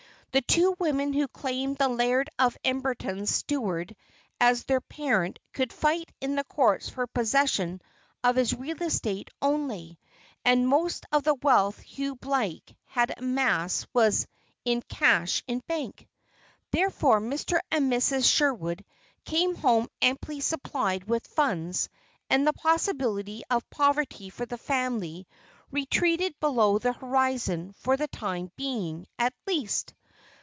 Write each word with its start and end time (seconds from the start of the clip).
The 0.33 0.39
two 0.43 0.73
women 0.79 1.11
who 1.11 1.27
claimed 1.27 1.75
the 1.77 1.89
Laird 1.89 2.29
of 2.39 2.57
Emberon's 2.63 3.29
steward 3.29 3.93
as 4.39 4.63
their 4.63 4.79
parent 4.79 5.39
could 5.51 5.73
fight 5.73 6.09
in 6.21 6.35
the 6.35 6.45
courts 6.45 6.87
for 6.87 7.05
possession 7.05 7.81
of 8.23 8.37
his 8.37 8.55
real 8.55 8.81
estate 8.81 9.29
only; 9.41 9.99
and 10.45 10.69
most 10.69 11.05
of 11.11 11.23
the 11.25 11.33
wealth 11.33 11.79
Hughie 11.81 12.15
Blake 12.21 12.73
had 12.85 13.13
amassed 13.17 13.87
was 13.93 14.25
in 14.63 14.81
cash 14.87 15.43
in 15.47 15.59
bank. 15.67 16.07
Therefore 16.71 17.19
Mr. 17.19 17.59
and 17.69 17.91
Mrs. 17.91 18.23
Sherwood 18.23 18.85
came 19.25 19.53
home 19.55 19.89
amply 20.01 20.39
supplied 20.39 21.09
with 21.09 21.27
funds 21.27 21.89
and 22.29 22.47
the 22.47 22.53
possibility 22.53 23.43
of 23.49 23.69
poverty 23.69 24.29
for 24.29 24.45
the 24.45 24.57
family 24.57 25.27
retreated 25.71 26.39
below 26.39 26.79
the 26.79 26.93
horizon 26.93 27.73
for 27.79 27.97
the 27.97 28.07
time 28.07 28.49
being, 28.55 29.05
at 29.19 29.33
least. 29.45 29.93